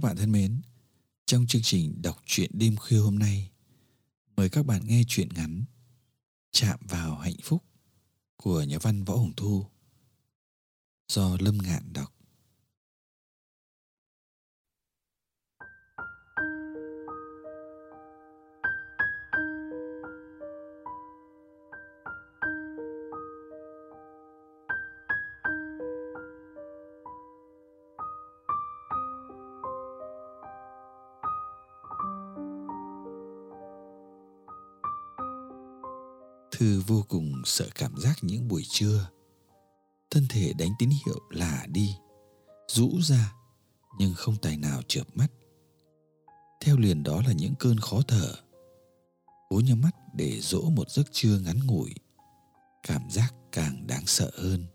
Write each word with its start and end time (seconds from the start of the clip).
Các 0.00 0.06
bạn 0.08 0.16
thân 0.16 0.32
mến, 0.32 0.60
trong 1.26 1.46
chương 1.46 1.62
trình 1.62 2.02
đọc 2.02 2.22
truyện 2.26 2.50
đêm 2.54 2.76
khuya 2.76 2.98
hôm 2.98 3.18
nay, 3.18 3.50
mời 4.36 4.48
các 4.48 4.66
bạn 4.66 4.82
nghe 4.86 5.02
truyện 5.08 5.28
ngắn 5.34 5.64
Chạm 6.50 6.80
vào 6.88 7.18
hạnh 7.18 7.36
phúc 7.42 7.64
của 8.36 8.62
nhà 8.62 8.78
văn 8.78 9.04
Võ 9.04 9.16
Hồng 9.16 9.32
Thu 9.36 9.66
do 11.08 11.36
Lâm 11.40 11.58
Ngạn 11.58 11.92
đọc. 11.92 12.19
Thư 36.60 36.82
vô 36.86 37.04
cùng 37.08 37.42
sợ 37.44 37.68
cảm 37.74 37.96
giác 37.96 38.18
những 38.22 38.48
buổi 38.48 38.62
trưa. 38.68 39.08
Thân 40.10 40.26
thể 40.28 40.52
đánh 40.52 40.70
tín 40.78 40.90
hiệu 41.06 41.20
là 41.30 41.66
đi, 41.68 41.96
rũ 42.68 42.90
ra 43.02 43.32
nhưng 43.98 44.14
không 44.14 44.36
tài 44.42 44.56
nào 44.56 44.82
chợp 44.88 45.16
mắt. 45.16 45.26
Theo 46.60 46.76
liền 46.76 47.02
đó 47.02 47.22
là 47.26 47.32
những 47.32 47.54
cơn 47.58 47.78
khó 47.78 48.00
thở. 48.08 48.34
Cố 49.48 49.60
nhắm 49.60 49.80
mắt 49.80 49.96
để 50.14 50.40
dỗ 50.40 50.62
một 50.70 50.90
giấc 50.90 51.12
trưa 51.12 51.38
ngắn 51.38 51.66
ngủi. 51.66 51.94
Cảm 52.86 53.10
giác 53.10 53.34
càng 53.52 53.86
đáng 53.86 54.06
sợ 54.06 54.30
hơn. 54.34 54.66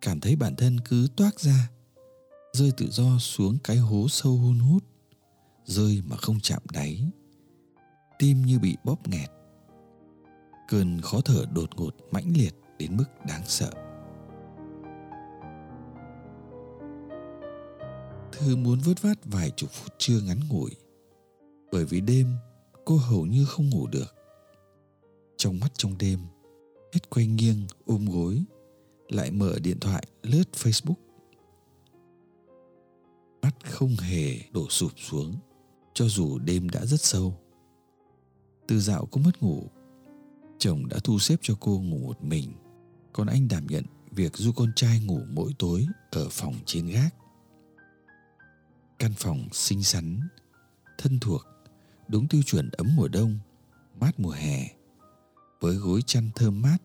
Cảm 0.00 0.20
thấy 0.20 0.36
bản 0.36 0.56
thân 0.56 0.80
cứ 0.80 1.08
toát 1.16 1.40
ra, 1.40 1.70
rơi 2.52 2.72
tự 2.76 2.90
do 2.90 3.18
xuống 3.18 3.58
cái 3.64 3.76
hố 3.76 4.08
sâu 4.08 4.36
hun 4.36 4.58
hút, 4.58 4.84
rơi 5.64 6.02
mà 6.06 6.16
không 6.16 6.40
chạm 6.40 6.62
đáy. 6.72 7.10
Tim 8.18 8.42
như 8.42 8.58
bị 8.58 8.76
bóp 8.84 9.08
nghẹt 9.08 9.30
cơn 10.70 11.00
khó 11.00 11.20
thở 11.20 11.44
đột 11.54 11.70
ngột 11.76 11.96
mãnh 12.10 12.32
liệt 12.36 12.54
đến 12.78 12.96
mức 12.96 13.04
đáng 13.28 13.42
sợ. 13.44 13.70
Thư 18.32 18.56
muốn 18.56 18.78
vớt 18.84 19.02
vát 19.02 19.18
vài 19.24 19.50
chục 19.56 19.70
phút 19.70 19.94
trưa 19.98 20.20
ngắn 20.20 20.40
ngủi, 20.48 20.70
bởi 21.72 21.84
vì 21.84 22.00
đêm 22.00 22.36
cô 22.84 22.96
hầu 22.96 23.26
như 23.26 23.44
không 23.44 23.70
ngủ 23.70 23.86
được. 23.86 24.14
Trong 25.36 25.58
mắt 25.60 25.72
trong 25.74 25.98
đêm, 25.98 26.20
hết 26.92 27.10
quay 27.10 27.26
nghiêng, 27.26 27.66
ôm 27.86 28.06
gối, 28.12 28.42
lại 29.08 29.30
mở 29.30 29.58
điện 29.62 29.80
thoại 29.80 30.06
lướt 30.22 30.44
facebook. 30.52 30.94
Mắt 33.42 33.70
không 33.70 33.96
hề 33.96 34.38
đổ 34.52 34.68
sụp 34.68 34.92
xuống, 34.96 35.34
cho 35.94 36.08
dù 36.08 36.38
đêm 36.38 36.68
đã 36.68 36.86
rất 36.86 37.00
sâu. 37.00 37.34
Từ 38.68 38.80
dạo 38.80 39.06
cũng 39.06 39.22
mất 39.22 39.42
ngủ 39.42 39.68
chồng 40.60 40.88
đã 40.88 40.98
thu 41.04 41.18
xếp 41.18 41.36
cho 41.42 41.54
cô 41.60 41.80
ngủ 41.80 41.98
một 41.98 42.24
mình. 42.24 42.52
Còn 43.12 43.26
anh 43.26 43.48
đảm 43.48 43.66
nhận 43.66 43.84
việc 44.10 44.36
du 44.36 44.52
con 44.52 44.72
trai 44.76 45.00
ngủ 45.00 45.20
mỗi 45.28 45.52
tối 45.58 45.86
ở 46.10 46.28
phòng 46.30 46.54
trên 46.66 46.86
gác. 46.86 47.14
Căn 48.98 49.12
phòng 49.16 49.48
xinh 49.52 49.82
xắn, 49.82 50.20
thân 50.98 51.18
thuộc, 51.20 51.46
đúng 52.08 52.28
tiêu 52.28 52.42
chuẩn 52.46 52.70
ấm 52.70 52.96
mùa 52.96 53.08
đông, 53.08 53.38
mát 54.00 54.20
mùa 54.20 54.30
hè. 54.30 54.68
Với 55.60 55.74
gối 55.76 56.02
chăn 56.06 56.30
thơm 56.34 56.62
mát, 56.62 56.78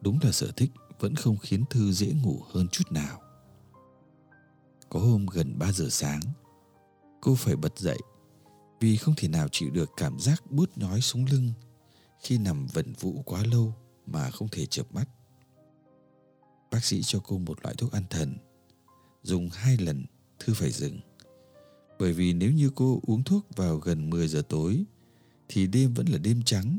đúng 0.00 0.18
là 0.22 0.32
sở 0.32 0.50
thích 0.56 0.70
vẫn 1.00 1.14
không 1.14 1.38
khiến 1.38 1.64
thư 1.70 1.92
dễ 1.92 2.12
ngủ 2.22 2.42
hơn 2.52 2.68
chút 2.68 2.92
nào. 2.92 3.20
Có 4.88 5.00
hôm 5.00 5.26
gần 5.26 5.58
3 5.58 5.72
giờ 5.72 5.88
sáng, 5.90 6.20
cô 7.20 7.34
phải 7.34 7.56
bật 7.56 7.78
dậy 7.78 7.98
vì 8.80 8.96
không 8.96 9.14
thể 9.16 9.28
nào 9.28 9.48
chịu 9.52 9.70
được 9.70 9.90
cảm 9.96 10.20
giác 10.20 10.50
bút 10.50 10.70
nhói 10.76 11.00
xuống 11.00 11.24
lưng 11.30 11.52
khi 12.22 12.38
nằm 12.38 12.66
vần 12.66 12.92
vũ 13.00 13.22
quá 13.26 13.42
lâu 13.50 13.74
mà 14.06 14.30
không 14.30 14.48
thể 14.48 14.66
chợp 14.66 14.94
mắt. 14.94 15.08
Bác 16.70 16.84
sĩ 16.84 17.02
cho 17.02 17.20
cô 17.24 17.38
một 17.38 17.62
loại 17.62 17.74
thuốc 17.78 17.92
an 17.92 18.04
thần. 18.10 18.36
Dùng 19.22 19.48
hai 19.52 19.76
lần, 19.76 20.06
Thư 20.38 20.54
phải 20.54 20.70
dừng. 20.70 21.00
Bởi 21.98 22.12
vì 22.12 22.32
nếu 22.32 22.52
như 22.52 22.70
cô 22.74 23.00
uống 23.06 23.24
thuốc 23.24 23.46
vào 23.56 23.76
gần 23.76 24.10
10 24.10 24.28
giờ 24.28 24.42
tối, 24.48 24.84
thì 25.48 25.66
đêm 25.66 25.94
vẫn 25.94 26.06
là 26.06 26.18
đêm 26.18 26.42
trắng, 26.42 26.78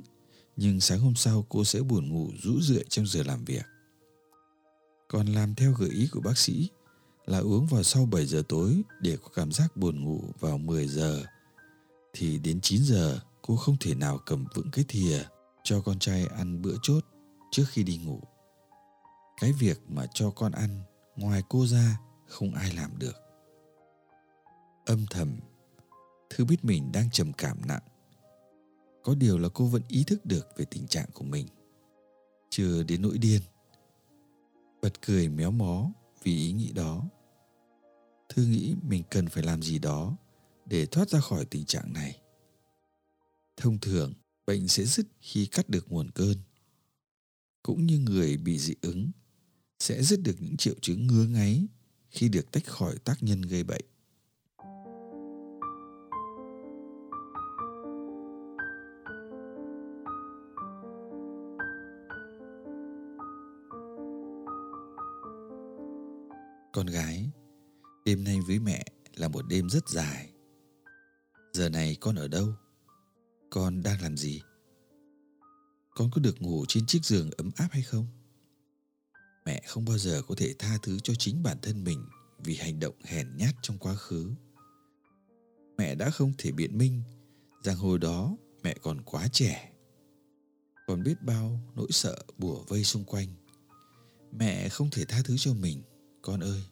nhưng 0.55 0.79
sáng 0.79 0.99
hôm 0.99 1.15
sau 1.15 1.45
cô 1.49 1.65
sẽ 1.65 1.81
buồn 1.81 2.09
ngủ 2.09 2.31
rũ 2.43 2.61
rượi 2.61 2.83
trong 2.89 3.07
giờ 3.07 3.23
làm 3.23 3.45
việc. 3.45 3.65
Còn 5.07 5.27
làm 5.27 5.55
theo 5.55 5.73
gợi 5.73 5.89
ý 5.89 6.07
của 6.11 6.21
bác 6.21 6.37
sĩ 6.37 6.69
là 7.25 7.39
uống 7.39 7.67
vào 7.67 7.83
sau 7.83 8.05
7 8.05 8.25
giờ 8.25 8.43
tối 8.49 8.81
để 9.01 9.17
có 9.17 9.27
cảm 9.33 9.51
giác 9.51 9.77
buồn 9.77 10.03
ngủ 10.03 10.23
vào 10.39 10.57
10 10.57 10.87
giờ, 10.87 11.23
thì 12.13 12.37
đến 12.37 12.61
9 12.61 12.83
giờ 12.83 13.19
cô 13.41 13.55
không 13.55 13.77
thể 13.79 13.95
nào 13.95 14.19
cầm 14.25 14.45
vững 14.55 14.71
cái 14.71 14.85
thìa 14.87 15.23
cho 15.63 15.81
con 15.81 15.99
trai 15.99 16.25
ăn 16.25 16.61
bữa 16.61 16.75
chốt 16.81 17.05
trước 17.51 17.65
khi 17.69 17.83
đi 17.83 17.97
ngủ. 17.97 18.19
Cái 19.41 19.53
việc 19.53 19.81
mà 19.87 20.05
cho 20.13 20.31
con 20.31 20.51
ăn 20.51 20.81
ngoài 21.15 21.41
cô 21.49 21.65
ra 21.65 21.99
không 22.27 22.53
ai 22.53 22.73
làm 22.73 22.97
được. 22.99 23.15
Âm 24.85 25.05
thầm, 25.09 25.39
thư 26.29 26.45
biết 26.45 26.65
mình 26.65 26.91
đang 26.91 27.11
trầm 27.11 27.33
cảm 27.33 27.57
nặng. 27.67 27.83
Có 29.03 29.15
điều 29.15 29.37
là 29.37 29.49
cô 29.53 29.65
vẫn 29.65 29.81
ý 29.87 30.03
thức 30.03 30.25
được 30.25 30.47
về 30.57 30.65
tình 30.65 30.87
trạng 30.87 31.09
của 31.13 31.23
mình. 31.23 31.47
Chưa 32.49 32.83
đến 32.83 33.01
nỗi 33.01 33.17
điên. 33.17 33.41
Bật 34.81 35.01
cười 35.01 35.29
méo 35.29 35.51
mó 35.51 35.91
vì 36.23 36.37
ý 36.37 36.51
nghĩ 36.51 36.71
đó. 36.71 37.03
Thư 38.29 38.45
nghĩ 38.45 38.75
mình 38.81 39.03
cần 39.09 39.29
phải 39.29 39.43
làm 39.43 39.61
gì 39.61 39.79
đó 39.79 40.17
để 40.65 40.85
thoát 40.85 41.09
ra 41.09 41.19
khỏi 41.19 41.45
tình 41.45 41.65
trạng 41.65 41.93
này. 41.93 42.19
Thông 43.57 43.79
thường 43.79 44.13
bệnh 44.45 44.67
sẽ 44.67 44.83
dứt 44.83 45.05
khi 45.21 45.45
cắt 45.45 45.69
được 45.69 45.91
nguồn 45.91 46.11
cơn. 46.11 46.37
Cũng 47.63 47.85
như 47.85 47.99
người 47.99 48.37
bị 48.37 48.59
dị 48.59 48.73
ứng 48.81 49.11
sẽ 49.79 50.03
dứt 50.03 50.19
được 50.23 50.35
những 50.39 50.57
triệu 50.57 50.75
chứng 50.81 51.07
ngứa 51.07 51.25
ngáy 51.25 51.67
khi 52.09 52.29
được 52.29 52.51
tách 52.51 52.65
khỏi 52.65 52.97
tác 52.97 53.23
nhân 53.23 53.41
gây 53.41 53.63
bệnh. 53.63 53.85
Con 66.73 66.87
gái, 66.87 67.29
đêm 68.05 68.23
nay 68.23 68.37
với 68.47 68.59
mẹ 68.59 68.85
là 69.15 69.27
một 69.27 69.47
đêm 69.47 69.69
rất 69.69 69.89
dài. 69.89 70.29
Giờ 71.53 71.69
này 71.69 71.97
con 71.99 72.15
ở 72.15 72.27
đâu? 72.27 72.53
Con 73.53 73.83
đang 73.83 74.01
làm 74.01 74.17
gì? 74.17 74.41
Con 75.95 76.11
có 76.11 76.21
được 76.21 76.41
ngủ 76.41 76.65
trên 76.67 76.85
chiếc 76.85 77.05
giường 77.05 77.29
ấm 77.37 77.51
áp 77.55 77.67
hay 77.71 77.81
không? 77.81 78.07
Mẹ 79.45 79.61
không 79.67 79.85
bao 79.85 79.97
giờ 79.97 80.21
có 80.27 80.35
thể 80.37 80.53
tha 80.59 80.77
thứ 80.83 80.99
cho 80.99 81.13
chính 81.15 81.43
bản 81.43 81.57
thân 81.61 81.83
mình 81.83 82.05
vì 82.39 82.55
hành 82.55 82.79
động 82.79 82.95
hèn 83.03 83.37
nhát 83.37 83.55
trong 83.61 83.77
quá 83.77 83.95
khứ. 83.95 84.31
Mẹ 85.77 85.95
đã 85.95 86.09
không 86.09 86.33
thể 86.37 86.51
biện 86.51 86.77
minh 86.77 87.01
rằng 87.63 87.77
hồi 87.77 87.99
đó 87.99 88.37
mẹ 88.63 88.75
còn 88.81 89.01
quá 89.01 89.27
trẻ. 89.31 89.71
Còn 90.87 91.03
biết 91.03 91.21
bao 91.21 91.59
nỗi 91.75 91.87
sợ 91.91 92.17
bủa 92.37 92.63
vây 92.63 92.83
xung 92.83 93.03
quanh. 93.03 93.27
Mẹ 94.31 94.69
không 94.69 94.89
thể 94.89 95.05
tha 95.05 95.21
thứ 95.25 95.35
cho 95.37 95.53
mình, 95.53 95.81
con 96.21 96.43
ơi. 96.43 96.63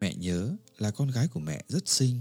Mẹ 0.00 0.14
nhớ 0.14 0.56
là 0.78 0.90
con 0.90 1.10
gái 1.10 1.28
của 1.28 1.40
mẹ 1.40 1.64
rất 1.68 1.88
xinh 1.88 2.20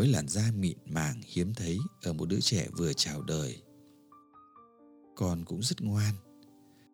với 0.00 0.08
làn 0.08 0.28
da 0.28 0.50
mịn 0.56 0.78
màng 0.86 1.20
hiếm 1.26 1.54
thấy 1.54 1.78
ở 2.02 2.12
một 2.12 2.28
đứa 2.28 2.40
trẻ 2.40 2.68
vừa 2.76 2.92
chào 2.92 3.22
đời. 3.22 3.62
con 5.16 5.44
cũng 5.44 5.62
rất 5.62 5.80
ngoan, 5.80 6.14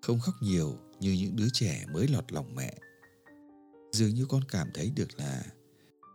không 0.02 0.20
khóc 0.20 0.34
nhiều 0.40 0.78
như 1.00 1.12
những 1.12 1.36
đứa 1.36 1.48
trẻ 1.52 1.84
mới 1.92 2.08
lọt 2.08 2.32
lòng 2.32 2.54
mẹ 2.54 2.74
dường 3.92 4.14
như 4.14 4.26
con 4.28 4.42
cảm 4.48 4.68
thấy 4.74 4.90
được 4.90 5.08
là 5.18 5.42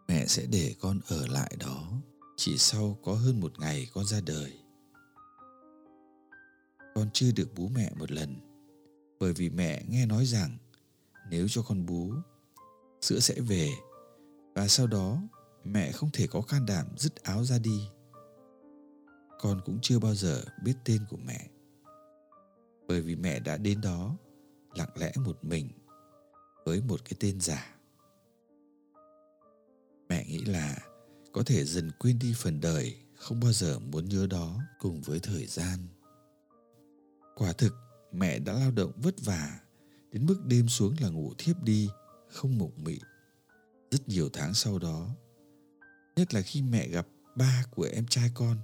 mẹ 0.08 0.26
sẽ 0.28 0.46
để 0.46 0.76
con 0.80 1.00
ở 1.08 1.28
lại 1.28 1.56
đó 1.60 1.92
chỉ 2.38 2.58
sau 2.58 2.98
có 3.04 3.14
hơn 3.14 3.40
một 3.40 3.60
ngày 3.60 3.88
con 3.94 4.06
ra 4.06 4.22
đời 4.26 4.60
con 6.96 7.10
chưa 7.14 7.32
được 7.36 7.56
bú 7.56 7.68
mẹ 7.68 7.92
một 8.00 8.12
lần, 8.12 8.36
bởi 9.20 9.34
vì 9.34 9.50
mẹ 9.50 9.84
nghe 9.90 10.06
nói 10.06 10.26
rằng 10.26 10.58
nếu 11.30 11.48
cho 11.50 11.62
con 11.62 11.86
bú, 11.86 12.14
sữa 13.02 13.20
sẽ 13.20 13.42
về 13.42 13.70
và 14.56 14.68
sau 14.68 14.88
đó 14.88 15.22
mẹ 15.64 15.92
không 15.92 16.10
thể 16.14 16.28
có 16.28 16.42
can 16.42 16.66
đảm 16.66 16.88
dứt 16.98 17.24
áo 17.24 17.44
ra 17.44 17.58
đi. 17.60 17.90
Con 19.40 19.62
cũng 19.66 19.80
chưa 19.82 20.00
bao 20.00 20.16
giờ 20.16 20.44
biết 20.64 20.76
tên 20.86 21.06
của 21.10 21.18
mẹ. 21.18 21.48
Bởi 22.88 23.02
vì 23.02 23.16
mẹ 23.16 23.40
đã 23.40 23.58
đến 23.58 23.82
đó 23.82 24.18
lặng 24.76 24.90
lẽ 24.96 25.12
một 25.26 25.38
mình 25.42 25.70
với 26.66 26.82
một 26.82 27.02
cái 27.06 27.14
tên 27.20 27.42
giả. 27.42 27.76
Mẹ 30.10 30.26
nghĩ 30.26 30.40
là 30.46 30.78
có 31.32 31.44
thể 31.46 31.66
dần 31.66 31.92
quên 32.00 32.20
đi 32.20 32.34
phần 32.38 32.62
đời, 32.62 32.96
không 33.16 33.40
bao 33.40 33.54
giờ 33.54 33.80
muốn 33.80 34.10
nhớ 34.10 34.28
đó 34.28 34.62
cùng 34.80 35.02
với 35.02 35.20
thời 35.20 35.46
gian. 35.46 35.80
Quả 37.36 37.54
thực, 37.54 37.74
mẹ 38.12 38.40
đã 38.40 38.54
lao 38.54 38.72
động 38.72 38.92
vất 38.98 39.16
vả 39.26 39.60
đến 40.12 40.26
mức 40.26 40.42
đêm 40.46 40.68
xuống 40.68 40.96
là 41.00 41.10
ngủ 41.10 41.34
thiếp 41.38 41.64
đi, 41.64 41.90
không 42.28 42.58
mộng 42.58 42.84
mị. 42.84 43.00
Rất 43.92 44.10
nhiều 44.10 44.30
tháng 44.34 44.54
sau 44.54 44.80
đó 44.80 45.10
nhất 46.16 46.34
là 46.34 46.42
khi 46.42 46.62
mẹ 46.62 46.88
gặp 46.88 47.08
ba 47.36 47.64
của 47.72 47.90
em 47.94 48.08
trai 48.08 48.32
con 48.34 48.58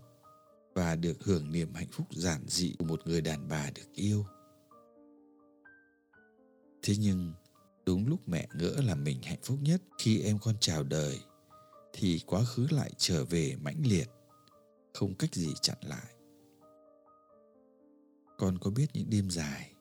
và 0.73 0.95
được 0.95 1.23
hưởng 1.23 1.51
niềm 1.51 1.73
hạnh 1.73 1.87
phúc 1.91 2.07
giản 2.11 2.41
dị 2.47 2.75
của 2.79 2.85
một 2.85 3.07
người 3.07 3.21
đàn 3.21 3.47
bà 3.47 3.69
được 3.75 3.93
yêu. 3.93 4.25
Thế 6.81 6.95
nhưng, 6.97 7.33
đúng 7.85 8.07
lúc 8.07 8.27
mẹ 8.27 8.47
ngỡ 8.53 8.81
là 8.85 8.95
mình 8.95 9.21
hạnh 9.21 9.39
phúc 9.43 9.57
nhất 9.61 9.81
khi 9.97 10.21
em 10.21 10.39
con 10.39 10.55
chào 10.59 10.83
đời, 10.83 11.19
thì 11.93 12.21
quá 12.25 12.43
khứ 12.43 12.67
lại 12.71 12.91
trở 12.97 13.25
về 13.25 13.55
mãnh 13.61 13.81
liệt, 13.85 14.09
không 14.93 15.15
cách 15.15 15.35
gì 15.35 15.53
chặn 15.61 15.77
lại. 15.81 16.13
Con 18.37 18.57
có 18.57 18.71
biết 18.71 18.87
những 18.93 19.09
đêm 19.09 19.29
dài, 19.29 19.71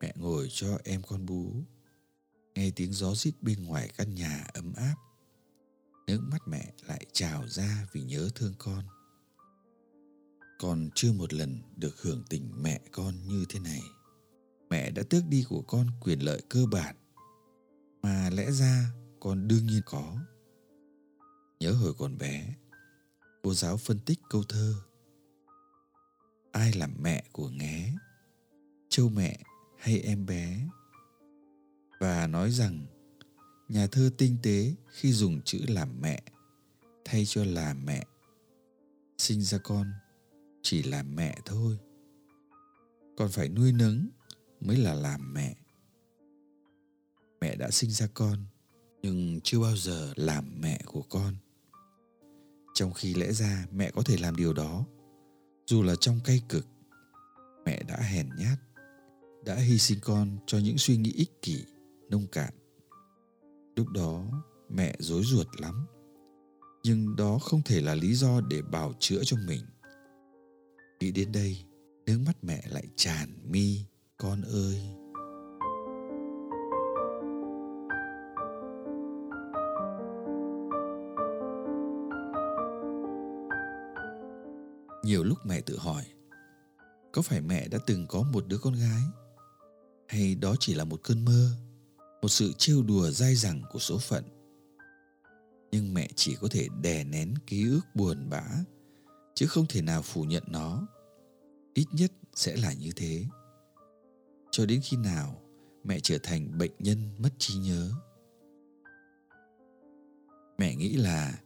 mẹ 0.00 0.12
ngồi 0.16 0.48
cho 0.50 0.78
em 0.84 1.02
con 1.02 1.26
bú, 1.26 1.52
nghe 2.54 2.70
tiếng 2.76 2.92
gió 2.92 3.14
rít 3.14 3.34
bên 3.40 3.64
ngoài 3.64 3.90
căn 3.96 4.14
nhà 4.14 4.46
ấm 4.54 4.72
áp 4.76 4.94
nước 6.08 6.20
mắt 6.30 6.48
mẹ 6.48 6.72
lại 6.86 7.06
trào 7.12 7.48
ra 7.48 7.86
vì 7.92 8.02
nhớ 8.02 8.28
thương 8.34 8.54
con. 8.58 8.84
Con 10.58 10.90
chưa 10.94 11.12
một 11.12 11.32
lần 11.32 11.62
được 11.76 12.02
hưởng 12.02 12.24
tình 12.30 12.62
mẹ 12.62 12.80
con 12.92 13.14
như 13.28 13.44
thế 13.48 13.60
này. 13.60 13.82
Mẹ 14.70 14.90
đã 14.90 15.02
tước 15.10 15.22
đi 15.28 15.44
của 15.48 15.62
con 15.62 15.86
quyền 16.00 16.18
lợi 16.20 16.42
cơ 16.48 16.66
bản, 16.66 16.96
mà 18.02 18.30
lẽ 18.30 18.50
ra 18.50 18.90
con 19.20 19.48
đương 19.48 19.66
nhiên 19.66 19.82
có. 19.86 20.18
Nhớ 21.60 21.72
hồi 21.72 21.94
còn 21.98 22.18
bé, 22.18 22.54
cô 23.42 23.54
giáo 23.54 23.76
phân 23.76 23.98
tích 23.98 24.18
câu 24.30 24.42
thơ, 24.48 24.74
ai 26.52 26.72
làm 26.72 26.94
mẹ 27.02 27.24
của 27.32 27.48
nghé 27.48 27.94
châu 28.88 29.08
mẹ 29.08 29.38
hay 29.78 30.00
em 30.00 30.26
bé? 30.26 30.68
Và 32.00 32.26
nói 32.26 32.50
rằng 32.50 32.86
nhà 33.68 33.86
thơ 33.86 34.10
tinh 34.18 34.36
tế 34.42 34.74
khi 34.88 35.12
dùng 35.12 35.40
chữ 35.44 35.58
làm 35.68 36.00
mẹ, 36.00 36.22
thay 37.04 37.26
cho 37.26 37.44
là 37.44 37.74
mẹ. 37.74 38.04
Sinh 39.18 39.42
ra 39.42 39.58
con 39.58 39.92
chỉ 40.62 40.82
là 40.82 41.02
mẹ 41.02 41.38
thôi. 41.44 41.78
Còn 43.16 43.28
phải 43.28 43.48
nuôi 43.48 43.72
nấng 43.72 44.08
mới 44.60 44.76
là 44.76 44.94
làm 44.94 45.34
mẹ. 45.34 45.54
Mẹ 47.40 47.56
đã 47.56 47.70
sinh 47.70 47.90
ra 47.90 48.06
con, 48.14 48.44
nhưng 49.02 49.40
chưa 49.44 49.60
bao 49.60 49.76
giờ 49.76 50.12
làm 50.16 50.60
mẹ 50.60 50.80
của 50.86 51.02
con. 51.02 51.34
Trong 52.74 52.92
khi 52.92 53.14
lẽ 53.14 53.32
ra 53.32 53.66
mẹ 53.72 53.90
có 53.90 54.02
thể 54.02 54.16
làm 54.16 54.36
điều 54.36 54.52
đó, 54.52 54.84
dù 55.66 55.82
là 55.82 55.94
trong 56.00 56.20
cay 56.24 56.42
cực, 56.48 56.66
mẹ 57.64 57.82
đã 57.82 57.96
hèn 57.96 58.28
nhát, 58.38 58.58
đã 59.44 59.54
hy 59.54 59.78
sinh 59.78 59.98
con 60.02 60.38
cho 60.46 60.58
những 60.58 60.78
suy 60.78 60.96
nghĩ 60.96 61.12
ích 61.12 61.42
kỷ, 61.42 61.64
nông 62.10 62.26
cạn 62.26 62.54
lúc 63.78 63.88
đó, 63.88 64.24
mẹ 64.68 64.96
rối 64.98 65.22
ruột 65.24 65.46
lắm. 65.60 65.86
Nhưng 66.84 67.16
đó 67.16 67.38
không 67.38 67.62
thể 67.64 67.80
là 67.80 67.94
lý 67.94 68.14
do 68.14 68.40
để 68.40 68.62
bào 68.62 68.92
chữa 68.98 69.20
cho 69.24 69.36
mình. 69.46 69.60
Nghĩ 71.00 71.12
đến 71.12 71.32
đây, 71.32 71.64
nước 72.06 72.18
mắt 72.26 72.44
mẹ 72.44 72.62
lại 72.70 72.84
tràn 72.96 73.28
mi, 73.44 73.80
con 74.16 74.42
ơi! 74.42 74.82
Nhiều 85.04 85.24
lúc 85.24 85.38
mẹ 85.44 85.60
tự 85.60 85.78
hỏi, 85.78 86.04
có 87.12 87.22
phải 87.22 87.40
mẹ 87.40 87.68
đã 87.68 87.78
từng 87.86 88.06
có 88.06 88.22
một 88.32 88.46
đứa 88.46 88.58
con 88.58 88.74
gái? 88.74 89.02
Hay 90.08 90.34
đó 90.34 90.54
chỉ 90.60 90.74
là 90.74 90.84
một 90.84 91.00
cơn 91.02 91.24
mơ? 91.24 91.67
Một 92.22 92.28
sự 92.28 92.52
trêu 92.58 92.82
đùa 92.82 93.10
dai 93.10 93.34
dẳng 93.34 93.62
của 93.70 93.78
số 93.78 93.98
phận. 93.98 94.24
Nhưng 95.72 95.94
mẹ 95.94 96.08
chỉ 96.14 96.36
có 96.40 96.48
thể 96.50 96.68
đè 96.82 97.04
nén 97.04 97.34
ký 97.46 97.68
ức 97.68 97.80
buồn 97.94 98.28
bã, 98.30 98.44
chứ 99.34 99.46
không 99.46 99.66
thể 99.68 99.82
nào 99.82 100.02
phủ 100.02 100.22
nhận 100.22 100.42
nó. 100.46 100.86
Ít 101.74 101.86
nhất 101.92 102.12
sẽ 102.34 102.56
là 102.56 102.72
như 102.72 102.90
thế. 102.96 103.24
Cho 104.50 104.66
đến 104.66 104.80
khi 104.84 104.96
nào 104.96 105.42
mẹ 105.84 106.00
trở 106.02 106.18
thành 106.22 106.58
bệnh 106.58 106.72
nhân 106.78 107.10
mất 107.18 107.30
trí 107.38 107.54
nhớ? 107.54 107.92
Mẹ 110.58 110.74
nghĩ 110.74 110.96
là 110.96 111.38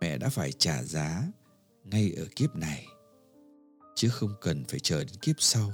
mẹ 0.00 0.18
đã 0.18 0.28
phải 0.28 0.52
trả 0.52 0.82
giá 0.82 1.32
ngay 1.84 2.12
ở 2.16 2.26
kiếp 2.36 2.56
này, 2.56 2.86
chứ 3.94 4.08
không 4.08 4.34
cần 4.40 4.64
phải 4.64 4.80
chờ 4.80 4.98
đến 4.98 5.16
kiếp 5.20 5.36
sau. 5.38 5.72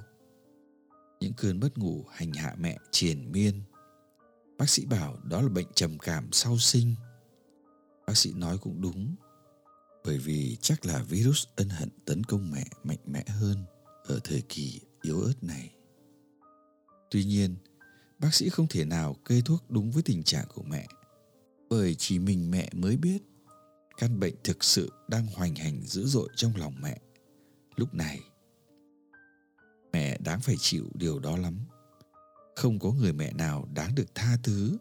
Những 1.21 1.33
cơn 1.37 1.61
mất 1.61 1.79
ngủ 1.79 2.05
hành 2.11 2.33
hạ 2.33 2.55
mẹ 2.59 2.79
triền 2.91 3.33
miên 3.33 3.63
bác 4.63 4.69
sĩ 4.69 4.85
bảo 4.85 5.19
đó 5.25 5.43
là 5.43 5.49
bệnh 5.49 5.67
trầm 5.75 5.99
cảm 5.99 6.33
sau 6.33 6.59
sinh. 6.59 6.95
Bác 8.07 8.17
sĩ 8.17 8.33
nói 8.33 8.59
cũng 8.59 8.81
đúng, 8.81 9.15
bởi 10.05 10.19
vì 10.19 10.57
chắc 10.61 10.87
là 10.87 11.03
virus 11.03 11.47
ân 11.57 11.69
hận 11.69 11.89
tấn 12.05 12.25
công 12.25 12.51
mẹ 12.51 12.65
mạnh 12.85 12.99
mẽ 13.07 13.25
hơn 13.29 13.65
ở 14.05 14.21
thời 14.25 14.43
kỳ 14.49 14.81
yếu 15.01 15.21
ớt 15.21 15.43
này. 15.43 15.75
Tuy 17.11 17.25
nhiên, 17.25 17.57
bác 18.19 18.35
sĩ 18.35 18.49
không 18.49 18.67
thể 18.71 18.85
nào 18.85 19.17
kê 19.25 19.43
thuốc 19.45 19.71
đúng 19.71 19.91
với 19.91 20.03
tình 20.03 20.23
trạng 20.23 20.47
của 20.55 20.63
mẹ, 20.63 20.87
bởi 21.71 21.95
chỉ 21.95 22.19
mình 22.19 22.51
mẹ 22.51 22.71
mới 22.73 22.97
biết 22.97 23.19
căn 23.97 24.21
bệnh 24.21 24.35
thực 24.45 24.65
sự 24.65 24.93
đang 25.09 25.27
hoành 25.27 25.55
hành 25.55 25.83
dữ 25.83 26.07
dội 26.07 26.29
trong 26.37 26.57
lòng 26.57 26.75
mẹ. 26.83 27.01
Lúc 27.77 27.95
này, 27.95 28.21
mẹ 29.93 30.19
đáng 30.19 30.41
phải 30.41 30.57
chịu 30.59 30.91
điều 30.95 31.19
đó 31.19 31.37
lắm 31.37 31.59
không 32.57 32.79
có 32.79 32.93
người 32.93 33.13
mẹ 33.13 33.33
nào 33.33 33.69
đáng 33.75 33.95
được 33.95 34.15
tha 34.15 34.37
thứ 34.43 34.79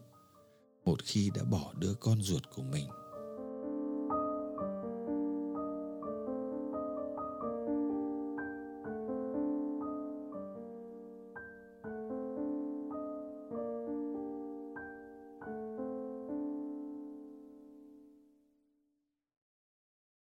một 0.84 1.02
khi 1.04 1.30
đã 1.34 1.44
bỏ 1.44 1.72
đứa 1.78 1.94
con 1.94 2.22
ruột 2.22 2.42
của 2.54 2.62
mình. 2.62 2.86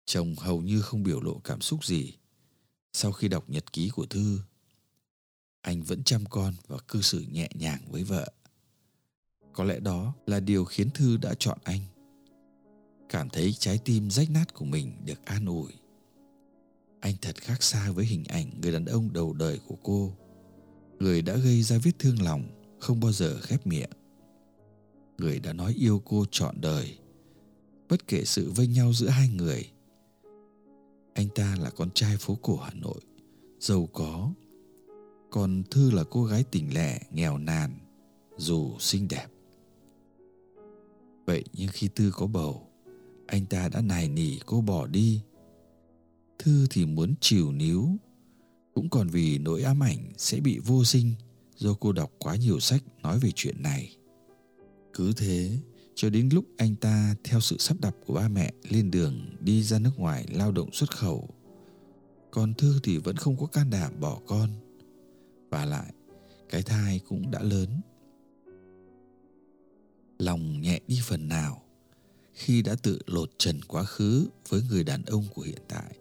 Chồng 0.05 0.35
hầu 0.35 0.61
như 0.61 0.81
không 0.81 1.03
biểu 1.03 1.21
lộ 1.21 1.39
cảm 1.43 1.61
xúc 1.61 1.85
gì. 1.85 2.13
Sau 2.93 3.11
khi 3.11 3.27
đọc 3.27 3.49
nhật 3.49 3.73
ký 3.73 3.89
của 3.89 4.05
thư 4.05 4.39
anh 5.67 5.83
vẫn 5.83 6.03
chăm 6.03 6.25
con 6.29 6.53
và 6.67 6.77
cư 6.87 7.01
xử 7.01 7.25
nhẹ 7.31 7.49
nhàng 7.55 7.81
với 7.91 8.03
vợ. 8.03 8.31
Có 9.53 9.63
lẽ 9.63 9.79
đó 9.79 10.13
là 10.25 10.39
điều 10.39 10.65
khiến 10.65 10.89
thư 10.89 11.17
đã 11.17 11.33
chọn 11.39 11.57
anh. 11.63 11.79
Cảm 13.09 13.29
thấy 13.29 13.53
trái 13.53 13.79
tim 13.85 14.09
rách 14.09 14.31
nát 14.31 14.53
của 14.53 14.65
mình 14.65 14.91
được 15.05 15.25
an 15.25 15.45
ủi. 15.45 15.71
Anh 16.99 17.15
thật 17.21 17.35
khác 17.35 17.63
xa 17.63 17.91
với 17.91 18.05
hình 18.05 18.23
ảnh 18.23 18.51
người 18.61 18.71
đàn 18.71 18.85
ông 18.85 19.13
đầu 19.13 19.33
đời 19.33 19.59
của 19.67 19.75
cô. 19.83 20.13
Người 20.99 21.21
đã 21.21 21.35
gây 21.35 21.63
ra 21.63 21.77
vết 21.83 21.91
thương 21.99 22.21
lòng, 22.21 22.47
không 22.79 22.99
bao 22.99 23.11
giờ 23.11 23.39
khép 23.41 23.67
miệng. 23.67 23.91
Người 25.17 25.39
đã 25.39 25.53
nói 25.53 25.73
yêu 25.77 26.01
cô 26.05 26.25
trọn 26.31 26.61
đời, 26.61 26.97
bất 27.89 28.07
kể 28.07 28.25
sự 28.25 28.51
vây 28.51 28.67
nhau 28.67 28.93
giữa 28.93 29.09
hai 29.09 29.29
người. 29.29 29.71
Anh 31.13 31.27
ta 31.35 31.55
là 31.59 31.69
con 31.69 31.89
trai 31.93 32.17
phố 32.17 32.37
cổ 32.41 32.57
hà 32.57 32.73
nội, 32.73 33.01
giàu 33.59 33.89
có 33.93 34.31
còn 35.29 35.63
thư 35.71 35.91
là 35.91 36.03
cô 36.09 36.25
gái 36.25 36.43
tỉnh 36.43 36.73
lẻ, 36.73 36.99
nghèo 37.11 37.37
nàn, 37.37 37.79
dù 38.37 38.75
xinh 38.79 39.07
đẹp. 39.07 39.27
Vậy 41.25 41.43
nhưng 41.53 41.69
khi 41.73 41.87
tư 41.87 42.11
có 42.11 42.27
bầu, 42.27 42.67
anh 43.27 43.45
ta 43.45 43.69
đã 43.69 43.81
nài 43.81 44.07
nỉ 44.07 44.39
cô 44.45 44.61
bỏ 44.61 44.87
đi. 44.87 45.21
Thư 46.39 46.67
thì 46.69 46.85
muốn 46.85 47.13
chịu 47.21 47.51
níu, 47.51 47.89
cũng 48.73 48.89
còn 48.89 49.07
vì 49.07 49.37
nỗi 49.37 49.61
ám 49.61 49.83
ảnh 49.83 50.11
sẽ 50.17 50.39
bị 50.39 50.59
vô 50.59 50.83
sinh 50.83 51.13
do 51.55 51.73
cô 51.73 51.91
đọc 51.91 52.11
quá 52.19 52.35
nhiều 52.35 52.59
sách 52.59 52.83
nói 53.01 53.19
về 53.19 53.31
chuyện 53.35 53.63
này. 53.63 53.95
Cứ 54.93 55.13
thế, 55.13 55.57
cho 55.95 56.09
đến 56.09 56.29
lúc 56.33 56.45
anh 56.57 56.75
ta 56.75 57.15
theo 57.23 57.39
sự 57.39 57.57
sắp 57.57 57.77
đặt 57.81 57.95
của 58.05 58.13
ba 58.13 58.27
mẹ 58.27 58.53
lên 58.69 58.91
đường 58.91 59.35
đi 59.39 59.63
ra 59.63 59.79
nước 59.79 59.91
ngoài 59.97 60.25
lao 60.31 60.51
động 60.51 60.71
xuất 60.71 60.91
khẩu 60.91 61.29
còn 62.37 62.53
thư 62.53 62.79
thì 62.83 62.97
vẫn 62.97 63.15
không 63.15 63.37
có 63.37 63.45
can 63.45 63.69
đảm 63.69 63.99
bỏ 63.99 64.19
con 64.27 64.49
và 65.49 65.65
lại, 65.65 65.93
cái 66.49 66.63
thai 66.63 66.99
cũng 66.99 67.31
đã 67.31 67.39
lớn. 67.41 67.69
Lòng 70.19 70.61
nhẹ 70.61 70.79
đi 70.87 70.99
phần 71.03 71.27
nào 71.27 71.61
khi 72.33 72.61
đã 72.61 72.75
tự 72.83 72.99
lột 73.07 73.31
trần 73.37 73.59
quá 73.67 73.83
khứ 73.83 74.27
với 74.49 74.61
người 74.69 74.83
đàn 74.83 75.03
ông 75.05 75.23
của 75.35 75.41
hiện 75.41 75.61
tại. 75.67 75.97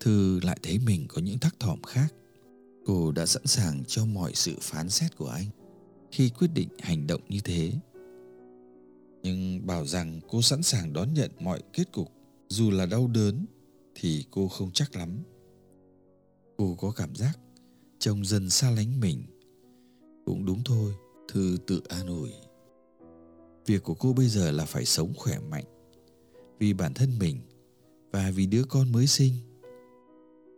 Thư 0.00 0.40
lại 0.40 0.58
thấy 0.62 0.78
mình 0.78 1.06
có 1.08 1.22
những 1.22 1.38
thắc 1.38 1.60
thỏm 1.60 1.82
khác. 1.82 2.14
Cô 2.86 3.12
đã 3.12 3.26
sẵn 3.26 3.46
sàng 3.46 3.84
cho 3.86 4.04
mọi 4.04 4.32
sự 4.34 4.54
phán 4.60 4.90
xét 4.90 5.16
của 5.16 5.28
anh 5.28 5.46
khi 6.10 6.30
quyết 6.38 6.48
định 6.54 6.68
hành 6.78 7.06
động 7.06 7.20
như 7.28 7.40
thế. 7.44 7.72
Nhưng 9.22 9.66
bảo 9.66 9.86
rằng 9.86 10.20
cô 10.28 10.42
sẵn 10.42 10.62
sàng 10.62 10.92
đón 10.92 11.14
nhận 11.14 11.30
mọi 11.40 11.62
kết 11.72 11.92
cục, 11.92 12.12
dù 12.48 12.70
là 12.70 12.86
đau 12.86 13.06
đớn, 13.08 13.46
thì 13.94 14.24
cô 14.30 14.48
không 14.48 14.70
chắc 14.72 14.96
lắm. 14.96 15.18
Cô 16.56 16.74
có 16.74 16.90
cảm 16.90 17.14
giác 17.14 17.38
chồng 18.04 18.24
dần 18.24 18.50
xa 18.50 18.70
lánh 18.70 19.00
mình. 19.00 19.22
Cũng 20.24 20.46
đúng 20.46 20.64
thôi, 20.64 20.94
thư 21.28 21.56
tự 21.66 21.82
an 21.88 22.06
ủi. 22.06 22.30
Việc 23.66 23.82
của 23.82 23.94
cô 23.94 24.12
bây 24.12 24.28
giờ 24.28 24.50
là 24.50 24.64
phải 24.64 24.84
sống 24.84 25.12
khỏe 25.16 25.38
mạnh. 25.50 25.64
Vì 26.58 26.72
bản 26.72 26.94
thân 26.94 27.18
mình 27.18 27.40
và 28.12 28.30
vì 28.34 28.46
đứa 28.46 28.64
con 28.68 28.92
mới 28.92 29.06
sinh. 29.06 29.32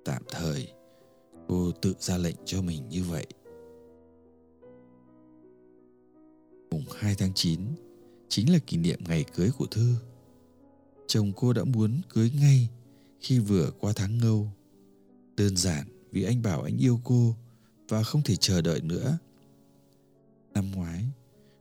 Tạm 0.05 0.23
thời, 0.31 0.73
cô 1.49 1.73
tự 1.83 1.95
ra 1.99 2.19
lệnh 2.19 2.37
cho 2.45 2.63
mình 2.63 2.89
như 2.89 3.03
vậy. 3.05 3.27
Mùng 6.71 6.85
2 6.97 7.15
tháng 7.15 7.33
9 7.35 7.61
chính 8.29 8.53
là 8.53 8.59
kỷ 8.59 8.77
niệm 8.77 9.01
ngày 9.09 9.25
cưới 9.35 9.51
của 9.59 9.67
Thư. 9.67 9.95
Chồng 11.07 11.33
cô 11.37 11.53
đã 11.53 11.65
muốn 11.65 12.01
cưới 12.09 12.31
ngay 12.41 12.69
khi 13.21 13.39
vừa 13.39 13.71
qua 13.81 13.93
tháng 13.97 14.19
ngâu. 14.19 14.49
Đơn 15.37 15.57
giản 15.57 15.96
vì 16.13 16.25
anh 16.25 16.43
bảo 16.43 16.63
anh 16.63 16.79
yêu 16.79 17.01
cô 17.05 17.37
và 17.89 18.03
không 18.03 18.23
thể 18.23 18.37
chờ 18.37 18.61
đợi 18.61 18.81
nữa. 18.81 19.19
Năm 20.55 20.71
ngoái, 20.71 21.05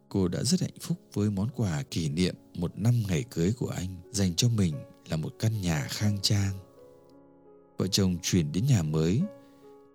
cô 0.10 0.28
đã 0.28 0.44
rất 0.44 0.62
hạnh 0.62 0.80
phúc 0.82 0.98
với 1.14 1.32
món 1.32 1.50
quà 1.56 1.84
kỷ 1.92 2.10
niệm 2.10 2.36
một 2.54 2.78
năm 2.78 3.04
ngày 3.08 3.24
cưới 3.32 3.54
của 3.60 3.70
anh 3.70 3.96
dành 4.12 4.36
cho 4.36 4.50
mình 4.50 4.74
là 5.10 5.18
một 5.18 5.34
căn 5.40 5.62
nhà 5.62 5.88
khang 5.90 6.18
trang. 6.22 6.54
Vợ 7.78 7.88
chồng 7.88 8.18
chuyển 8.22 8.52
đến 8.52 8.66
nhà 8.66 8.84
mới, 8.84 9.22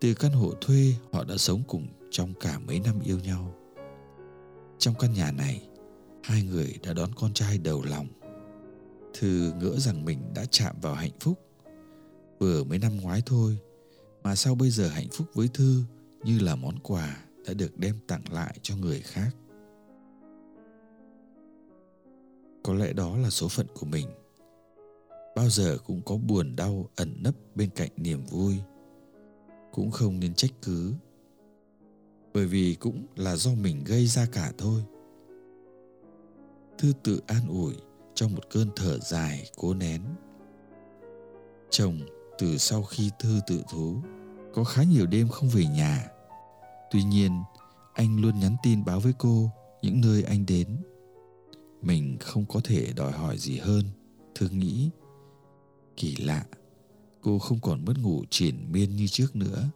từ 0.01 0.15
căn 0.15 0.33
hộ 0.33 0.53
thuê 0.61 0.95
họ 1.13 1.25
đã 1.25 1.37
sống 1.37 1.63
cùng 1.69 1.89
trong 2.11 2.35
cả 2.41 2.59
mấy 2.59 2.81
năm 2.81 3.01
yêu 3.05 3.19
nhau. 3.19 3.55
Trong 4.79 4.95
căn 4.99 5.13
nhà 5.13 5.33
này, 5.33 5.63
hai 6.23 6.43
người 6.43 6.75
đã 6.83 6.93
đón 6.93 7.11
con 7.15 7.35
trai 7.35 7.59
đầu 7.59 7.83
lòng 7.83 8.07
thư 9.15 9.53
ngỡ 9.61 9.79
rằng 9.79 10.05
mình 10.05 10.19
đã 10.35 10.45
chạm 10.51 10.77
vào 10.81 10.95
hạnh 10.95 11.19
phúc 11.21 11.41
vừa 12.39 12.65
mới 12.65 12.79
năm 12.79 13.01
ngoái 13.01 13.23
thôi 13.27 13.59
mà 14.23 14.35
sao 14.35 14.55
bây 14.55 14.71
giờ 14.71 14.89
hạnh 14.89 15.09
phúc 15.13 15.27
với 15.35 15.49
thư 15.55 15.83
như 16.25 16.39
là 16.39 16.57
món 16.57 16.79
quà 16.83 17.25
đã 17.47 17.55
được 17.55 17.79
đem 17.79 17.99
tặng 18.07 18.23
lại 18.31 18.59
cho 18.63 18.77
người 18.77 19.01
khác? 19.01 19.31
Có 22.63 22.75
lẽ 22.75 22.93
đó 22.93 23.17
là 23.17 23.31
số 23.31 23.49
phận 23.49 23.67
của 23.75 23.87
mình. 23.87 24.07
Bao 25.37 25.49
giờ 25.49 25.79
cũng 25.87 26.03
có 26.03 26.17
buồn 26.17 26.57
đau 26.57 26.91
ẩn 26.97 27.17
nấp 27.21 27.35
bên 27.55 27.71
cạnh 27.71 27.91
niềm 27.97 28.27
vui. 28.27 28.57
Cũng 29.73 29.91
không 29.91 30.21
nên 30.21 30.35
trách 30.35 30.51
cứ. 30.63 30.95
Bởi 32.35 32.47
vì 32.47 32.75
cũng 32.81 33.07
là 33.17 33.37
do 33.37 33.51
mình 33.55 33.85
gây 33.85 34.07
ra 34.07 34.27
cả 34.33 34.53
thôi. 34.59 34.83
Thư 36.79 36.93
tự 37.03 37.21
an 37.27 37.49
ủi 37.49 37.75
trong 38.15 38.35
một 38.35 38.51
cơn 38.51 38.69
thở 38.77 38.99
dài 38.99 39.51
cố 39.57 39.75
nén. 39.75 40.03
Chồng 41.71 41.99
từ 42.41 42.59
sau 42.59 42.83
khi 42.83 43.11
thư 43.19 43.41
tự 43.47 43.63
thú 43.71 44.03
có 44.55 44.65
khá 44.65 44.83
nhiều 44.83 45.07
đêm 45.07 45.29
không 45.29 45.49
về 45.49 45.67
nhà. 45.67 46.09
Tuy 46.91 47.03
nhiên 47.03 47.43
anh 47.95 48.21
luôn 48.21 48.41
nhắn 48.41 48.57
tin 48.63 48.85
báo 48.85 49.01
với 49.01 49.13
cô 49.19 49.51
những 49.83 50.01
nơi 50.01 50.23
anh 50.23 50.47
đến. 50.47 50.77
Mình 51.83 52.17
không 52.21 52.47
có 52.47 52.61
thể 52.65 52.93
đòi 52.97 53.13
hỏi 53.13 53.39
gì 53.39 53.59
hơn 53.59 53.85
thư 54.35 54.49
nghĩ. 54.49 54.91
Kỳ 55.97 56.17
lạ 56.17 56.45
cô 57.21 57.39
không 57.39 57.59
còn 57.61 57.85
mất 57.85 57.99
ngủ 57.99 58.25
triển 58.31 58.73
miên 58.73 58.97
như 58.97 59.07
trước 59.07 59.37
nữa. 59.37 59.71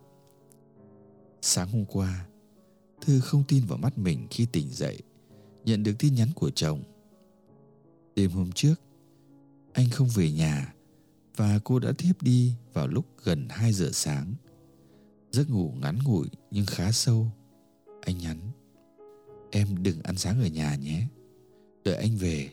Sáng 1.42 1.68
hôm 1.68 1.84
qua 1.84 2.26
thư 3.00 3.20
không 3.20 3.44
tin 3.48 3.64
vào 3.66 3.78
mắt 3.78 3.98
mình 3.98 4.26
khi 4.30 4.46
tỉnh 4.46 4.68
dậy 4.70 5.02
nhận 5.64 5.82
được 5.82 5.94
tin 5.98 6.14
nhắn 6.14 6.28
của 6.34 6.50
chồng. 6.50 6.82
Đêm 8.16 8.30
hôm 8.30 8.52
trước, 8.52 8.74
anh 9.72 9.90
không 9.90 10.08
về 10.08 10.32
nhà 10.32 10.73
và 11.36 11.58
cô 11.64 11.78
đã 11.78 11.92
thiếp 11.98 12.22
đi 12.22 12.54
vào 12.72 12.86
lúc 12.88 13.06
gần 13.24 13.48
2 13.50 13.72
giờ 13.72 13.90
sáng. 13.92 14.34
Giấc 15.30 15.50
ngủ 15.50 15.72
ngắn 15.80 15.98
ngủi 16.04 16.28
nhưng 16.50 16.66
khá 16.66 16.92
sâu. 16.92 17.26
Anh 18.00 18.18
nhắn, 18.18 18.38
em 19.50 19.82
đừng 19.82 20.02
ăn 20.02 20.16
sáng 20.16 20.42
ở 20.42 20.46
nhà 20.46 20.76
nhé, 20.76 21.06
đợi 21.84 21.96
anh 21.96 22.16
về. 22.16 22.50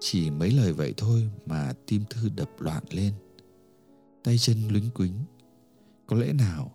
Chỉ 0.00 0.30
mấy 0.30 0.50
lời 0.50 0.72
vậy 0.72 0.94
thôi 0.96 1.30
mà 1.46 1.72
tim 1.86 2.04
Thư 2.10 2.28
đập 2.36 2.50
loạn 2.58 2.84
lên. 2.90 3.14
Tay 4.24 4.38
chân 4.38 4.68
lúnh 4.68 4.90
quính. 4.90 5.14
Có 6.06 6.16
lẽ 6.16 6.32
nào 6.32 6.72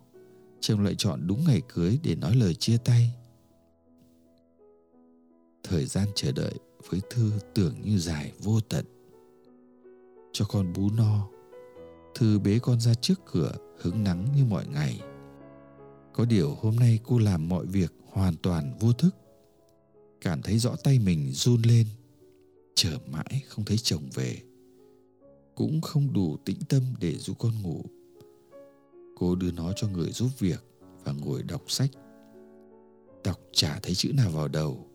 chồng 0.60 0.84
lại 0.84 0.96
chọn 0.98 1.28
đúng 1.28 1.44
ngày 1.48 1.62
cưới 1.74 2.00
để 2.04 2.16
nói 2.16 2.36
lời 2.36 2.56
chia 2.56 2.78
tay? 2.78 3.12
Thời 5.64 5.86
gian 5.86 6.08
chờ 6.16 6.32
đợi 6.32 6.54
với 6.90 7.02
thư 7.10 7.32
tưởng 7.56 7.82
như 7.82 7.98
dài 7.98 8.34
vô 8.40 8.60
tận 8.60 8.86
cho 10.32 10.46
con 10.46 10.74
bú 10.74 10.90
no. 10.90 11.30
Thư 12.16 12.40
bế 12.40 12.60
con 12.60 12.80
ra 12.80 12.94
trước 12.94 13.20
cửa, 13.32 13.52
hứng 13.82 14.04
nắng 14.04 14.28
như 14.36 14.46
mọi 14.46 14.68
ngày. 14.68 15.02
Có 16.14 16.26
điều 16.26 16.56
hôm 16.62 16.76
nay 16.76 17.00
cô 17.04 17.20
làm 17.20 17.50
mọi 17.50 17.66
việc 17.66 17.94
hoàn 18.12 18.36
toàn 18.36 18.78
vô 18.80 18.94
thức. 18.94 19.16
Cảm 20.22 20.42
thấy 20.42 20.60
rõ 20.60 20.76
tay 20.84 21.00
mình 21.00 21.32
run 21.32 21.62
lên, 21.62 21.88
chờ 22.76 22.98
mãi 23.12 23.44
không 23.48 23.66
thấy 23.66 23.78
chồng 23.78 24.10
về. 24.14 24.38
Cũng 25.56 25.82
không 25.82 26.14
đủ 26.14 26.38
tĩnh 26.46 26.60
tâm 26.70 26.84
để 27.00 27.18
giúp 27.18 27.36
con 27.40 27.62
ngủ. 27.62 27.84
Cô 29.16 29.36
đưa 29.36 29.52
nó 29.52 29.74
cho 29.76 29.88
người 29.88 30.12
giúp 30.12 30.30
việc 30.40 30.64
và 31.04 31.12
ngồi 31.12 31.44
đọc 31.44 31.62
sách. 31.68 31.90
Đọc 33.24 33.40
chả 33.52 33.80
thấy 33.80 33.96
chữ 33.96 34.14
nào 34.14 34.32
vào 34.32 34.48
đầu. 34.48 34.88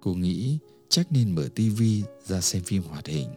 Cô 0.00 0.14
nghĩ 0.14 0.58
chắc 0.88 1.12
nên 1.12 1.34
mở 1.34 1.48
tivi 1.54 2.02
ra 2.24 2.40
xem 2.40 2.62
phim 2.62 2.82
hoạt 2.82 3.06
hình 3.06 3.28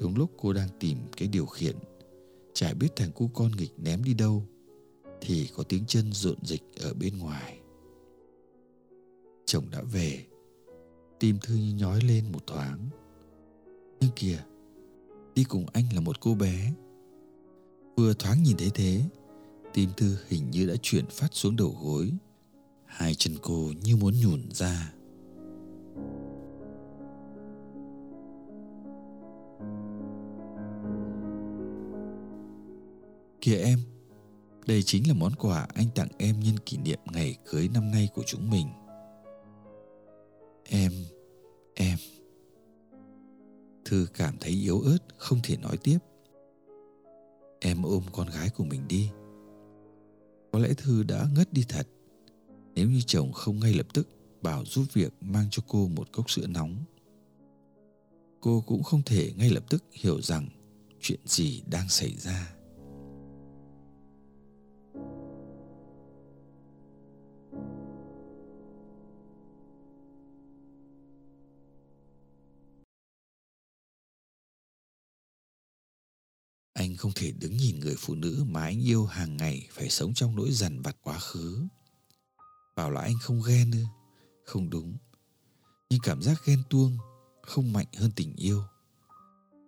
đúng 0.00 0.16
lúc 0.16 0.30
cô 0.36 0.52
đang 0.52 0.68
tìm 0.80 0.98
cái 1.16 1.28
điều 1.28 1.46
khiển, 1.46 1.76
chả 2.54 2.74
biết 2.74 2.88
thằng 2.96 3.12
cu 3.12 3.30
con 3.34 3.52
nghịch 3.56 3.72
ném 3.76 4.04
đi 4.04 4.14
đâu, 4.14 4.46
thì 5.20 5.48
có 5.56 5.62
tiếng 5.62 5.84
chân 5.86 6.12
rộn 6.12 6.36
dịch 6.42 6.62
ở 6.80 6.94
bên 6.94 7.18
ngoài. 7.18 7.58
Chồng 9.46 9.64
đã 9.70 9.82
về, 9.82 10.24
tim 11.20 11.38
thư 11.42 11.54
như 11.54 11.74
nhói 11.74 12.00
lên 12.00 12.32
một 12.32 12.46
thoáng. 12.46 12.88
Nhưng 14.00 14.10
kìa, 14.16 14.38
đi 15.34 15.44
cùng 15.44 15.66
anh 15.72 15.84
là 15.94 16.00
một 16.00 16.20
cô 16.20 16.34
bé. 16.34 16.72
Vừa 17.96 18.14
thoáng 18.14 18.42
nhìn 18.42 18.56
thấy 18.56 18.70
thế, 18.74 19.02
tim 19.74 19.90
thư 19.96 20.16
hình 20.28 20.50
như 20.50 20.66
đã 20.66 20.74
chuyển 20.82 21.06
phát 21.06 21.28
xuống 21.32 21.56
đầu 21.56 21.76
gối, 21.82 22.12
hai 22.84 23.14
chân 23.14 23.34
cô 23.42 23.72
như 23.84 23.96
muốn 23.96 24.14
nhùn 24.22 24.42
ra. 24.50 24.92
Kìa 33.40 33.56
em, 33.56 33.78
đây 34.66 34.82
chính 34.82 35.08
là 35.08 35.14
món 35.14 35.32
quà 35.34 35.66
anh 35.74 35.86
tặng 35.94 36.08
em 36.18 36.40
nhân 36.40 36.58
kỷ 36.58 36.76
niệm 36.76 36.98
ngày 37.12 37.36
cưới 37.50 37.68
năm 37.74 37.90
nay 37.90 38.08
của 38.14 38.22
chúng 38.26 38.50
mình. 38.50 38.68
Em, 40.64 40.92
em. 41.74 41.98
Thư 43.84 44.06
cảm 44.14 44.36
thấy 44.40 44.52
yếu 44.52 44.80
ớt, 44.80 44.98
không 45.16 45.38
thể 45.42 45.56
nói 45.56 45.76
tiếp. 45.76 45.98
Em 47.60 47.82
ôm 47.82 48.02
con 48.12 48.28
gái 48.28 48.50
của 48.50 48.64
mình 48.64 48.88
đi. 48.88 49.10
Có 50.52 50.58
lẽ 50.58 50.68
Thư 50.76 51.02
đã 51.02 51.26
ngất 51.34 51.52
đi 51.52 51.64
thật. 51.68 51.88
Nếu 52.74 52.90
như 52.90 53.00
chồng 53.06 53.32
không 53.32 53.60
ngay 53.60 53.74
lập 53.74 53.86
tức 53.94 54.08
bảo 54.42 54.64
giúp 54.64 54.84
việc 54.92 55.12
mang 55.20 55.46
cho 55.50 55.62
cô 55.68 55.88
một 55.88 56.12
cốc 56.12 56.30
sữa 56.30 56.46
nóng. 56.46 56.84
Cô 58.40 58.64
cũng 58.66 58.82
không 58.82 59.02
thể 59.02 59.32
ngay 59.36 59.50
lập 59.50 59.64
tức 59.70 59.84
hiểu 59.92 60.22
rằng 60.22 60.48
chuyện 61.00 61.20
gì 61.24 61.62
đang 61.66 61.88
xảy 61.88 62.16
ra. 62.16 62.57
Không 76.98 77.12
thể 77.14 77.32
đứng 77.32 77.56
nhìn 77.56 77.80
người 77.80 77.94
phụ 77.98 78.14
nữ 78.14 78.44
mà 78.48 78.62
anh 78.62 78.86
yêu 78.86 79.06
hàng 79.06 79.36
ngày 79.36 79.68
phải 79.70 79.90
sống 79.90 80.14
trong 80.14 80.36
nỗi 80.36 80.52
dằn 80.52 80.82
vặt 80.82 80.96
quá 81.02 81.18
khứ. 81.18 81.66
Bảo 82.76 82.90
là 82.90 83.00
anh 83.00 83.14
không 83.22 83.42
ghen 83.46 83.70
ư? 83.70 83.84
Không 84.44 84.70
đúng. 84.70 84.96
Nhưng 85.90 86.00
cảm 86.02 86.22
giác 86.22 86.36
ghen 86.44 86.62
tuông 86.70 86.98
không 87.42 87.72
mạnh 87.72 87.86
hơn 87.96 88.10
tình 88.16 88.36
yêu. 88.36 88.62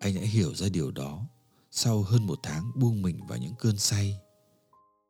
Anh 0.01 0.15
đã 0.15 0.21
hiểu 0.21 0.55
ra 0.55 0.69
điều 0.69 0.91
đó 0.91 1.27
sau 1.71 2.03
hơn 2.03 2.27
một 2.27 2.39
tháng 2.43 2.73
buông 2.75 3.03
mình 3.03 3.27
vào 3.27 3.39
những 3.39 3.55
cơn 3.59 3.79
say. 3.79 4.21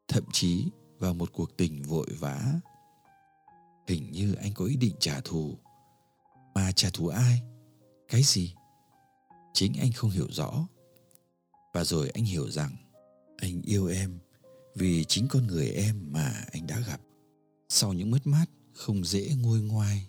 Thậm 0.09 0.25
chí 0.33 0.71
vào 0.99 1.15
một 1.15 1.33
cuộc 1.33 1.57
tình 1.57 1.83
vội 1.83 2.09
vã. 2.19 2.53
Hình 3.89 4.13
như 4.13 4.35
anh 4.35 4.55
có 4.55 4.65
ý 4.65 4.77
định 4.77 4.95
trả 5.01 5.21
thù. 5.21 5.59
Mà 6.55 6.73
trả 6.73 6.91
thù 6.91 7.09
ai? 7.09 7.43
Cái 8.09 8.23
gì? 8.23 8.55
Chính 9.55 9.75
anh 9.75 9.93
không 9.93 10.11
hiểu 10.11 10.29
rõ 10.31 10.67
và 11.73 11.85
rồi 11.85 12.11
anh 12.11 12.25
hiểu 12.25 12.51
rằng 12.51 12.77
anh 13.37 13.63
yêu 13.63 13.87
em 13.87 14.19
vì 14.75 15.05
chính 15.05 15.29
con 15.29 15.47
người 15.47 15.71
em 15.71 16.13
mà 16.13 16.45
anh 16.53 16.67
đã 16.67 16.81
gặp. 16.89 17.01
Sau 17.69 17.93
những 17.93 18.11
mất 18.11 18.27
mát, 18.27 18.47
không 18.75 19.05
dễ 19.05 19.31
nguôi 19.43 19.61
ngoai, 19.61 20.09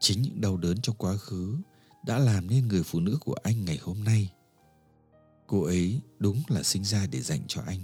chính 0.00 0.22
những 0.22 0.40
đau 0.40 0.56
đớn 0.56 0.80
trong 0.80 0.96
quá 0.96 1.16
khứ 1.16 1.56
đã 2.06 2.18
làm 2.18 2.50
nên 2.50 2.68
người 2.68 2.82
phụ 2.82 3.00
nữ 3.00 3.18
của 3.20 3.34
anh 3.42 3.64
ngày 3.64 3.78
hôm 3.82 4.04
nay. 4.04 4.32
Cô 5.46 5.62
ấy 5.62 6.00
đúng 6.18 6.42
là 6.48 6.62
sinh 6.62 6.84
ra 6.84 7.06
để 7.06 7.20
dành 7.20 7.40
cho 7.48 7.62
anh. 7.66 7.80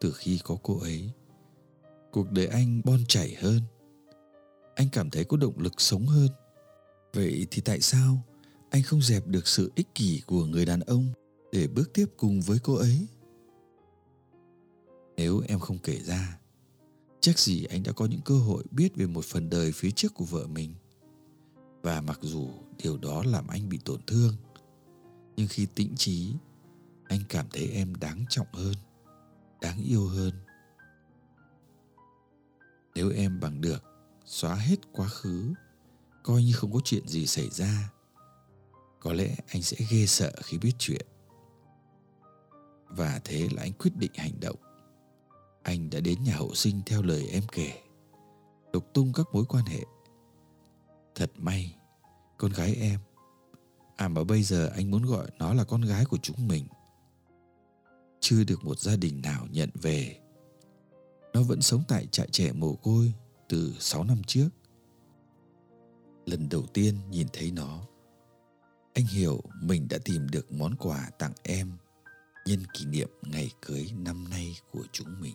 Từ 0.00 0.12
khi 0.12 0.40
có 0.44 0.56
cô 0.62 0.78
ấy, 0.80 1.10
cuộc 2.10 2.30
đời 2.30 2.46
anh 2.46 2.80
bon 2.84 3.04
chảy 3.08 3.34
hơn. 3.34 3.60
Anh 4.74 4.88
cảm 4.92 5.10
thấy 5.10 5.24
có 5.24 5.36
động 5.36 5.58
lực 5.58 5.80
sống 5.80 6.06
hơn. 6.06 6.28
Vậy 7.12 7.46
thì 7.50 7.62
tại 7.64 7.80
sao 7.80 8.24
anh 8.70 8.82
không 8.82 9.02
dẹp 9.02 9.26
được 9.26 9.48
sự 9.48 9.72
ích 9.74 9.94
kỷ 9.94 10.22
của 10.26 10.44
người 10.44 10.66
đàn 10.66 10.80
ông? 10.80 11.12
Để 11.52 11.66
bước 11.66 11.92
tiếp 11.94 12.06
cùng 12.16 12.40
với 12.40 12.58
cô 12.62 12.74
ấy. 12.74 13.06
Nếu 15.16 15.42
em 15.48 15.58
không 15.58 15.78
kể 15.78 16.00
ra, 16.00 16.38
chắc 17.20 17.38
gì 17.38 17.64
anh 17.64 17.82
đã 17.82 17.92
có 17.92 18.06
những 18.06 18.20
cơ 18.24 18.38
hội 18.38 18.64
biết 18.70 18.96
về 18.96 19.06
một 19.06 19.24
phần 19.24 19.50
đời 19.50 19.72
phía 19.72 19.90
trước 19.90 20.14
của 20.14 20.24
vợ 20.24 20.46
mình. 20.46 20.74
Và 21.82 22.00
mặc 22.00 22.18
dù 22.22 22.50
điều 22.82 22.98
đó 22.98 23.22
làm 23.26 23.48
anh 23.48 23.68
bị 23.68 23.78
tổn 23.84 24.00
thương, 24.06 24.34
nhưng 25.36 25.48
khi 25.48 25.66
tĩnh 25.74 25.94
trí, 25.96 26.34
anh 27.04 27.20
cảm 27.28 27.46
thấy 27.52 27.68
em 27.68 27.94
đáng 27.94 28.24
trọng 28.28 28.46
hơn, 28.52 28.74
đáng 29.60 29.82
yêu 29.82 30.06
hơn. 30.06 30.32
Nếu 32.94 33.10
em 33.10 33.40
bằng 33.40 33.60
được 33.60 33.82
xóa 34.24 34.54
hết 34.54 34.92
quá 34.92 35.08
khứ, 35.08 35.52
coi 36.22 36.42
như 36.42 36.52
không 36.52 36.72
có 36.72 36.80
chuyện 36.84 37.08
gì 37.08 37.26
xảy 37.26 37.50
ra, 37.50 37.92
có 39.00 39.12
lẽ 39.12 39.36
anh 39.48 39.62
sẽ 39.62 39.76
ghê 39.90 40.06
sợ 40.06 40.32
khi 40.42 40.58
biết 40.58 40.72
chuyện 40.78 41.06
và 42.96 43.20
thế 43.24 43.48
là 43.52 43.62
anh 43.62 43.72
quyết 43.72 43.96
định 43.96 44.12
hành 44.14 44.40
động. 44.40 44.56
Anh 45.62 45.90
đã 45.90 46.00
đến 46.00 46.24
nhà 46.24 46.36
hậu 46.36 46.54
sinh 46.54 46.80
theo 46.86 47.02
lời 47.02 47.28
em 47.28 47.42
kể, 47.52 47.82
lục 48.72 48.84
tung 48.94 49.12
các 49.12 49.26
mối 49.32 49.44
quan 49.44 49.64
hệ. 49.64 49.80
Thật 51.14 51.30
may, 51.36 51.76
con 52.38 52.52
gái 52.52 52.74
em 52.74 53.00
à 54.02 54.08
mà 54.08 54.24
bây 54.24 54.42
giờ 54.42 54.70
anh 54.74 54.90
muốn 54.90 55.02
gọi 55.02 55.26
nó 55.38 55.54
là 55.54 55.64
con 55.64 55.82
gái 55.82 56.04
của 56.04 56.18
chúng 56.22 56.48
mình, 56.48 56.66
chưa 58.20 58.44
được 58.44 58.64
một 58.64 58.78
gia 58.78 58.96
đình 58.96 59.22
nào 59.22 59.46
nhận 59.50 59.70
về. 59.74 60.16
Nó 61.32 61.42
vẫn 61.42 61.62
sống 61.62 61.82
tại 61.88 62.06
trại 62.06 62.28
trẻ 62.30 62.52
mồ 62.52 62.74
côi 62.74 63.12
từ 63.48 63.74
6 63.78 64.04
năm 64.04 64.22
trước. 64.26 64.48
Lần 66.26 66.48
đầu 66.48 66.66
tiên 66.74 66.98
nhìn 67.10 67.26
thấy 67.32 67.50
nó, 67.50 67.82
anh 68.94 69.06
hiểu 69.06 69.40
mình 69.62 69.88
đã 69.88 69.98
tìm 70.04 70.28
được 70.28 70.52
món 70.52 70.76
quà 70.76 71.10
tặng 71.18 71.32
em 71.42 71.76
nhân 72.46 72.62
kỷ 72.74 72.84
niệm 72.84 73.08
ngày 73.22 73.50
cưới 73.60 73.86
năm 73.98 74.24
nay 74.30 74.56
của 74.70 74.84
chúng 74.92 75.20
mình. 75.20 75.34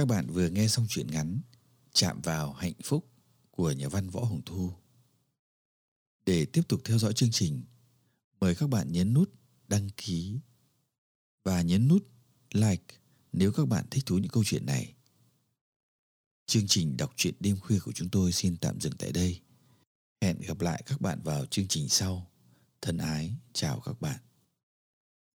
Các 0.00 0.06
bạn 0.06 0.26
vừa 0.26 0.48
nghe 0.48 0.68
xong 0.68 0.86
truyện 0.88 1.06
ngắn 1.06 1.40
Chạm 1.92 2.20
vào 2.20 2.52
hạnh 2.52 2.72
phúc 2.84 3.08
của 3.50 3.72
nhà 3.72 3.88
văn 3.88 4.10
Võ 4.10 4.24
Hồng 4.24 4.42
Thu. 4.46 4.72
Để 6.26 6.44
tiếp 6.44 6.62
tục 6.68 6.80
theo 6.84 6.98
dõi 6.98 7.12
chương 7.12 7.30
trình, 7.30 7.62
mời 8.40 8.54
các 8.54 8.68
bạn 8.68 8.92
nhấn 8.92 9.14
nút 9.14 9.32
đăng 9.68 9.88
ký 9.96 10.38
và 11.44 11.62
nhấn 11.62 11.88
nút 11.88 12.08
like 12.52 12.94
nếu 13.32 13.52
các 13.52 13.68
bạn 13.68 13.84
thích 13.90 14.06
thú 14.06 14.18
những 14.18 14.30
câu 14.30 14.44
chuyện 14.44 14.66
này. 14.66 14.94
Chương 16.46 16.66
trình 16.66 16.96
đọc 16.96 17.12
truyện 17.16 17.34
đêm 17.40 17.56
khuya 17.60 17.78
của 17.84 17.92
chúng 17.92 18.08
tôi 18.08 18.32
xin 18.32 18.56
tạm 18.56 18.80
dừng 18.80 18.96
tại 18.98 19.12
đây. 19.12 19.40
Hẹn 20.20 20.40
gặp 20.40 20.60
lại 20.60 20.82
các 20.86 21.00
bạn 21.00 21.20
vào 21.22 21.46
chương 21.46 21.68
trình 21.68 21.88
sau. 21.88 22.30
Thân 22.82 22.98
ái, 22.98 23.34
chào 23.52 23.80
các 23.80 24.00
bạn. 24.00 24.18